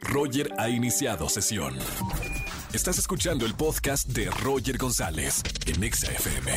[0.00, 1.76] Roger ha iniciado sesión.
[2.72, 6.52] Estás escuchando el podcast de Roger González en Exa FM.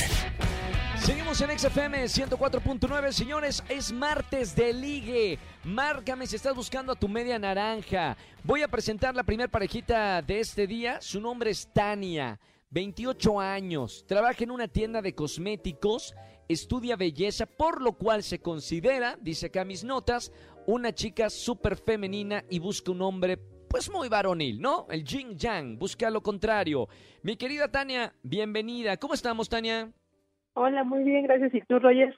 [0.98, 5.40] Seguimos en XFM 104.9, señores, es martes de ligue.
[5.64, 8.16] Márcame si estás buscando a tu media naranja.
[8.44, 11.02] Voy a presentar la primer parejita de este día.
[11.02, 12.40] Su nombre es Tania,
[12.70, 16.16] 28 años, trabaja en una tienda de cosméticos,
[16.48, 20.32] estudia belleza, por lo cual se considera, dice acá mis notas,
[20.68, 23.38] una chica súper femenina y busca un hombre
[23.70, 24.86] pues muy varonil, ¿no?
[24.90, 26.88] El Jing Yang, busca lo contrario.
[27.24, 28.98] Mi querida Tania, bienvenida.
[28.98, 29.92] ¿Cómo estamos, Tania?
[30.54, 31.56] Hola, muy bien, gracias.
[31.56, 32.16] ¿Y tú, Roger?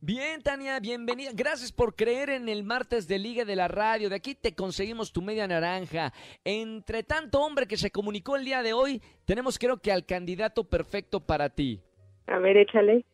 [0.00, 1.30] Bien, Tania, bienvenida.
[1.34, 4.08] Gracias por creer en el martes de Liga de la Radio.
[4.08, 6.12] De aquí te conseguimos tu media naranja.
[6.42, 10.64] Entre tanto hombre que se comunicó el día de hoy, tenemos creo que al candidato
[10.64, 11.80] perfecto para ti.
[12.26, 13.04] A ver, échale.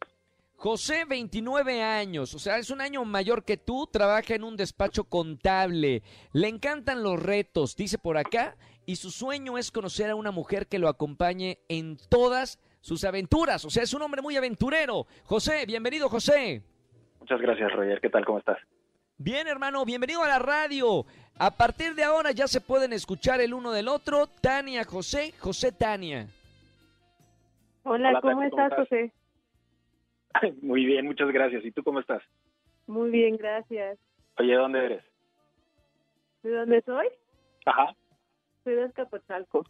[0.57, 5.05] José, 29 años, o sea, es un año mayor que tú, trabaja en un despacho
[5.05, 6.03] contable,
[6.33, 8.57] le encantan los retos, dice por acá,
[8.87, 13.67] y su sueño es conocer a una mujer que lo acompañe en todas sus aventuras,
[13.67, 15.07] o sea, es un hombre muy aventurero.
[15.25, 16.63] José, bienvenido José.
[17.21, 18.01] Muchas gracias, Roger.
[18.01, 18.25] ¿Qué tal?
[18.25, 18.59] ¿Cómo estás?
[19.19, 21.05] Bien, hermano, bienvenido a la radio.
[21.39, 24.27] A partir de ahora ya se pueden escuchar el uno del otro.
[24.27, 26.29] Tania, José, José, Tania.
[27.83, 28.89] Hola, Hola, ¿cómo Tati, ¿cómo estás, estás?
[28.89, 29.13] José?
[30.63, 31.65] Muy bien, muchas gracias.
[31.65, 32.23] ¿Y tú cómo estás?
[32.87, 33.99] Muy bien, gracias.
[34.39, 35.05] Oye, ¿de dónde eres?
[36.43, 37.09] ¿De dónde soy?
[37.65, 37.95] Ajá.
[38.65, 39.65] Soy de Azcapotzalco.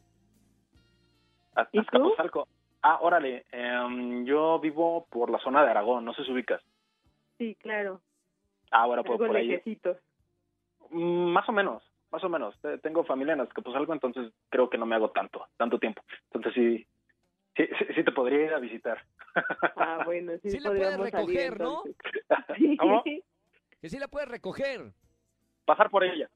[1.54, 1.82] Az- ¿Y tú?
[1.82, 2.48] Azcapotzalco.
[2.82, 3.46] Ah, órale.
[3.50, 6.62] em, yo vivo por la zona de Aragón, no sé si ubicas.
[7.38, 8.00] Sí, claro.
[8.70, 9.62] Ah, ahora por, Algo por ahí.
[10.90, 12.58] Mm, más o menos, más o menos.
[12.60, 16.02] Te- Tengo familia en Azcapotzalco, entonces creo que no me hago tanto, tanto tiempo.
[16.32, 16.86] Entonces sí,
[17.56, 19.02] sí, sí, sí te podría ir a visitar.
[19.76, 21.82] Ah, bueno, sí, Sí la puedes salir, recoger, ¿no?
[22.78, 23.02] ¿Cómo?
[23.04, 24.92] Que sí la puedes recoger.
[25.64, 26.28] Pasar por ella.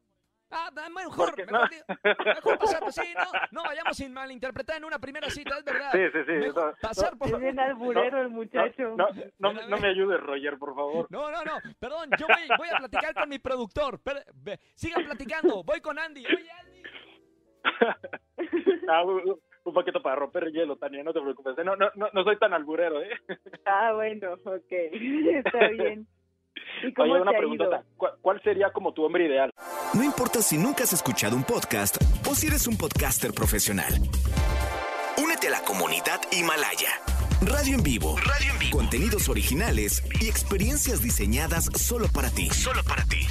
[0.52, 2.24] Ah, mejor, Porque- mejor, no.
[2.34, 5.92] mejor pasar, sí, no, no vayamos sin malinterpretar en una primera cita, es verdad.
[5.92, 6.32] Sí, sí, sí.
[6.32, 7.40] Mejor no, pasar Es por...
[7.40, 8.96] bien alburero el no, muchacho.
[8.96, 9.08] no,
[9.38, 11.06] no, no me ayudes, Roger, por favor.
[11.08, 14.00] No, no, no, perdón, yo voy, voy a platicar con mi productor.
[14.02, 16.26] Pero, ve, sigan platicando, voy con Andy.
[16.26, 16.82] Oye, Andy.
[19.64, 21.54] Un, poquito para romper el hielo, Tania, no te preocupes.
[21.64, 23.10] No, no, no, no soy tan alburero, ¿eh?
[23.66, 24.70] Ah, bueno, ok.
[24.70, 26.06] Está bien.
[26.82, 27.84] ¿Y cómo Oye, una?
[27.96, 29.50] ¿Cuál, cuál sería como tu hombre ideal?
[29.94, 31.96] No importa si nunca has escuchado un podcast
[32.28, 33.92] o si eres un podcaster profesional.
[35.22, 36.90] Únete a la comunidad Himalaya.
[37.42, 38.16] Radio en vivo.
[38.18, 38.76] Radio en vivo.
[38.78, 42.50] Contenidos originales y experiencias diseñadas solo para ti.
[42.50, 43.26] Solo para ti.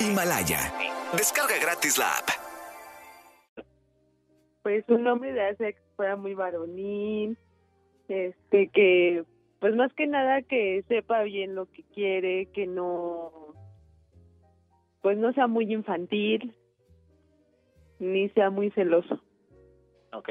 [0.00, 0.72] Himalaya.
[1.12, 2.37] Descarga gratis la app.
[4.68, 7.38] Pues un hombre de hace que fuera muy varonil,
[8.06, 9.24] este, que,
[9.60, 13.54] pues más que nada que sepa bien lo que quiere, que no,
[15.00, 16.54] pues no sea muy infantil,
[17.98, 19.22] ni sea muy celoso.
[20.12, 20.28] Ok.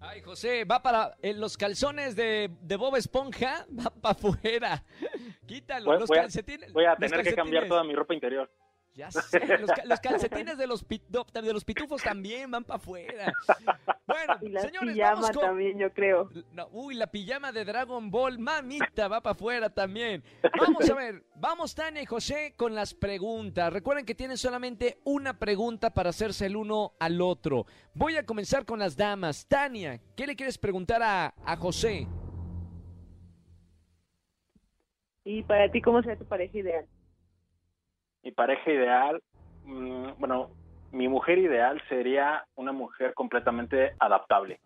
[0.00, 4.82] Ay, José, va para eh, los calzones de, de Bob Esponja, va para afuera.
[5.46, 6.72] Quítalo, Voy, los voy a, calcetines.
[6.72, 8.50] voy a tener que cambiar toda mi ropa interior.
[8.98, 12.64] Ya sé, los, ca- los calcetines de los, pi- no, de los pitufos también van
[12.64, 13.32] para afuera.
[14.08, 15.40] Bueno, Y la señores, pijama vamos con...
[15.40, 16.28] también, yo creo.
[16.52, 20.24] No, uy, la pijama de Dragon Ball, mamita, va para afuera también.
[20.58, 23.72] Vamos a ver, vamos Tania y José con las preguntas.
[23.72, 27.66] Recuerden que tienen solamente una pregunta para hacerse el uno al otro.
[27.94, 29.46] Voy a comenzar con las damas.
[29.46, 32.08] Tania, ¿qué le quieres preguntar a, a José?
[35.22, 36.86] Y para ti, ¿cómo sería tu pareja ideal?
[38.28, 39.22] Mi pareja ideal,
[39.64, 40.50] mm, bueno,
[40.92, 44.60] mi mujer ideal sería una mujer completamente adaptable.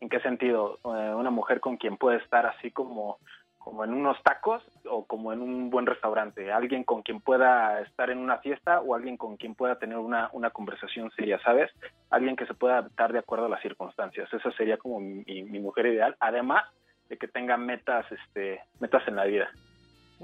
[0.00, 0.80] ¿En qué sentido?
[0.84, 3.18] Eh, una mujer con quien puede estar así como,
[3.56, 6.50] como en unos tacos o como en un buen restaurante.
[6.50, 10.28] Alguien con quien pueda estar en una fiesta o alguien con quien pueda tener una,
[10.32, 11.70] una conversación seria, ¿sabes?
[12.10, 14.28] Alguien que se pueda adaptar de acuerdo a las circunstancias.
[14.34, 16.16] Esa sería como mi, mi mujer ideal.
[16.18, 16.64] Además
[17.08, 19.48] de que tenga metas, este, metas en la vida.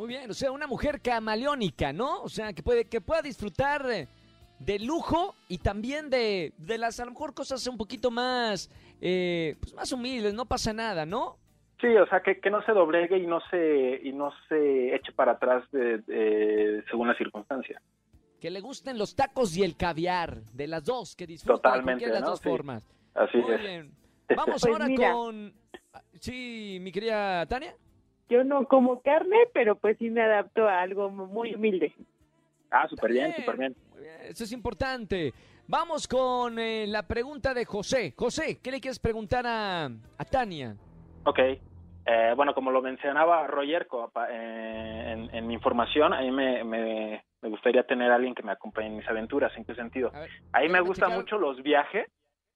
[0.00, 2.22] Muy bien, o sea, una mujer camaleónica, ¿no?
[2.22, 4.08] O sea, que, puede, que pueda disfrutar eh,
[4.58, 8.70] de lujo y también de, de las, a lo mejor, cosas un poquito más,
[9.02, 11.36] eh, pues más humildes, no pasa nada, ¿no?
[11.82, 15.12] Sí, o sea, que, que no se doblegue y no se, y no se eche
[15.12, 17.82] para atrás de, de- según la circunstancia.
[18.40, 22.04] Que le gusten los tacos y el caviar, de las dos, que disfruten de Totalmente,
[22.06, 22.30] cualquiera de las ¿no?
[22.30, 22.48] dos Sí.
[22.48, 22.90] formas.
[23.14, 23.60] Así Muy es.
[23.60, 23.92] bien.
[24.34, 25.12] Vamos Pues ahora mira.
[25.12, 25.52] con...
[26.18, 27.74] Sí, mi querida Tania.
[28.30, 31.92] Yo no como carne, pero pues sí me adapto a algo muy humilde.
[32.70, 33.76] Ah, súper bien, súper bien.
[34.22, 35.34] Eso es importante.
[35.66, 38.14] Vamos con eh, la pregunta de José.
[38.16, 40.76] José, ¿qué le quieres preguntar a, a Tania?
[41.24, 41.38] Ok.
[42.06, 43.86] Eh, bueno, como lo mencionaba Roger
[44.30, 48.42] eh, en, en mi información, a mí me, me, me gustaría tener a alguien que
[48.42, 49.52] me acompañe en mis aventuras.
[49.56, 50.10] ¿En qué sentido?
[50.14, 52.06] A ver, Ahí me ¿puedes gustan mucho los viajes.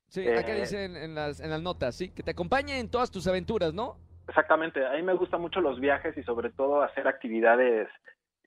[0.09, 2.91] Sí, acá Eh, dice en, en las, en las notas, sí, que te acompañe en
[2.91, 3.97] todas tus aventuras, ¿no?
[4.27, 7.89] Exactamente, a mí me gustan mucho los viajes y sobre todo hacer actividades,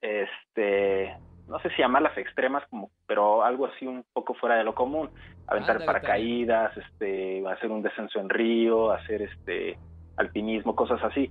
[0.00, 1.14] este,
[1.46, 5.10] no sé si llamarlas extremas, como, pero algo así un poco fuera de lo común.
[5.46, 9.78] Aventar Ándale, paracaídas, este, hacer un descenso en río, hacer este
[10.16, 11.30] alpinismo, cosas así.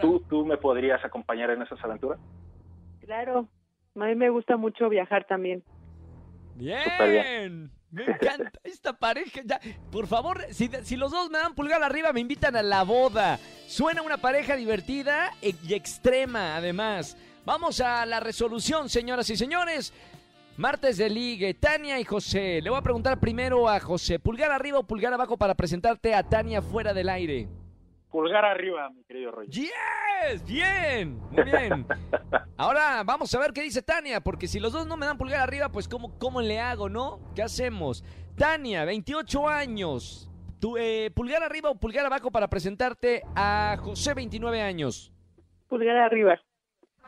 [0.00, 2.18] ¿Tú, ¿Tú me podrías acompañar en esas aventuras?
[3.00, 3.48] Claro,
[3.96, 5.62] a mí me gusta mucho viajar también.
[6.54, 7.70] bien, súper bien.
[7.94, 9.40] Me encanta esta pareja.
[9.90, 13.38] Por favor, si, si los dos me dan pulgar arriba, me invitan a la boda.
[13.66, 17.16] Suena una pareja divertida e- y extrema, además.
[17.44, 19.92] Vamos a la resolución, señoras y señores.
[20.56, 22.60] Martes de Ligue, Tania y José.
[22.62, 26.22] Le voy a preguntar primero a José, ¿pulgar arriba o pulgar abajo para presentarte a
[26.22, 27.48] Tania fuera del aire?
[28.14, 29.50] Pulgar arriba, mi querido Roger.
[29.50, 30.44] ¡Yes!
[30.46, 31.18] ¡Bien!
[31.32, 31.84] Muy bien.
[32.56, 35.40] Ahora vamos a ver qué dice Tania, porque si los dos no me dan pulgar
[35.40, 37.18] arriba, pues ¿cómo, cómo le hago, no?
[37.34, 38.04] ¿Qué hacemos?
[38.36, 40.30] Tania, 28 años.
[40.60, 45.12] Tu, eh, ¿Pulgar arriba o pulgar abajo para presentarte a José, 29 años?
[45.66, 46.40] Pulgar arriba.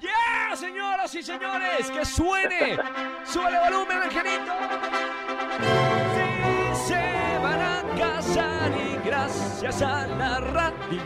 [0.00, 1.88] ¡Yeah, señoras y señores!
[1.88, 2.79] ¡Que suene!
[3.23, 4.53] ¡Súbale volumen, Angelito!
[6.17, 8.85] Sí, se van a casar y
[9.26, 11.02] gracias a la radio.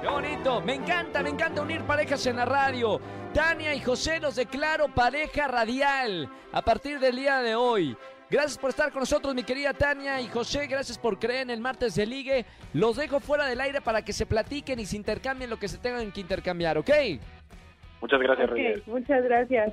[0.00, 0.60] ¡Qué bonito!
[0.62, 3.00] Me encanta, me encanta unir parejas en la radio.
[3.34, 7.96] Tania y José los declaro pareja radial a partir del día de hoy.
[8.30, 10.66] Gracias por estar con nosotros, mi querida Tania y José.
[10.66, 12.46] Gracias por creer en el martes de ligue.
[12.72, 15.76] Los dejo fuera del aire para que se platiquen y se intercambien lo que se
[15.78, 16.90] tengan que intercambiar, ¿ok?
[18.00, 18.82] Muchas gracias, Ok, Roger.
[18.86, 19.70] muchas gracias.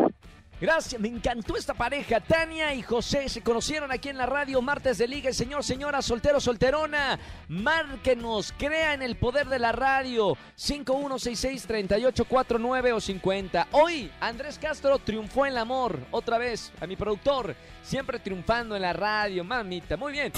[0.62, 2.20] Gracias, me encantó esta pareja.
[2.20, 5.32] Tania y José se conocieron aquí en la radio Martes de Liga.
[5.32, 7.18] Señor, señora, soltero, solterona,
[7.48, 10.38] márquenos, crea en el poder de la radio.
[10.58, 13.70] 5166-3849 o 50.
[13.72, 15.98] Hoy, Andrés Castro triunfó en el amor.
[16.12, 19.46] Otra vez, a mi productor, siempre triunfando en la radio.
[19.46, 20.34] Mamita, muy bien.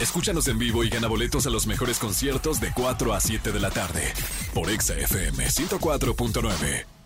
[0.00, 3.60] Escúchanos en vivo y gana boletos a los mejores conciertos de 4 a 7 de
[3.60, 4.12] la tarde
[4.54, 6.99] por Exa FM 104.9.